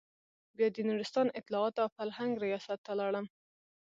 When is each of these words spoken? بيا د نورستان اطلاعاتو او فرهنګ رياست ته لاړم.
بيا 0.55 0.67
د 0.71 0.77
نورستان 0.87 1.27
اطلاعاتو 1.39 1.81
او 1.83 1.89
فرهنګ 1.95 2.31
رياست 2.43 2.79
ته 2.85 2.93
لاړم. 2.99 3.25